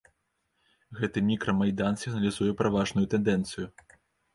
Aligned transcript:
Гэты 1.01 1.23
мікра-майдан 1.29 2.01
сігналізуе 2.07 2.53
пра 2.63 2.67
важную 2.79 3.09
тэндэнцыю. 3.17 3.75